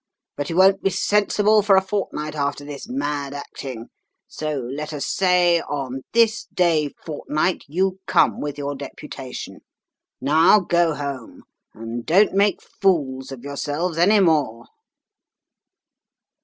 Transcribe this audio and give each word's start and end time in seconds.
But 0.35 0.49
you 0.49 0.55
won't 0.55 0.81
be 0.81 0.89
sensible 0.89 1.61
for 1.61 1.75
a 1.75 1.81
fortnight 1.83 2.33
after 2.33 2.65
this 2.65 2.89
mad 2.89 3.35
acting; 3.35 3.89
so 4.27 4.55
let 4.57 4.93
us 4.93 5.05
say 5.05 5.59
on 5.61 6.01
this 6.11 6.45
day 6.55 6.89
fortnight 7.05 7.61
you 7.67 7.99
come 8.07 8.39
with 8.41 8.57
your 8.57 8.73
deputation. 8.73 9.57
Now 10.19 10.59
go 10.59 10.95
home, 10.95 11.43
and 11.75 12.03
don't 12.03 12.33
make 12.33 12.63
fools 12.63 13.31
of 13.31 13.43
yourselves 13.43 13.99
any 13.99 14.19
more.' 14.19 14.65